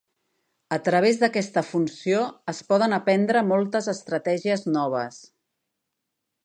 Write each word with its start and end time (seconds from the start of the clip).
A 0.77 0.77
través 0.85 1.19
d'aquesta 1.23 1.63
funció, 1.67 2.23
es 2.55 2.63
poden 2.73 2.97
aprendre 2.99 3.47
moltes 3.53 3.93
estratègies 3.95 4.69
noves. 4.79 5.21